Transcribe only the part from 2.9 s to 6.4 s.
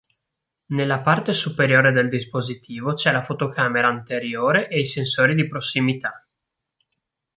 c'è la fotocamera anteriore e i sensori di prossimità.